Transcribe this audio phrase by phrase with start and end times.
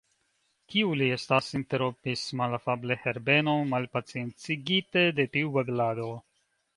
[0.73, 1.49] Kiu li estas?
[1.57, 6.09] interrompis malafable Herbeno, malpaciencigite de tiu babilado.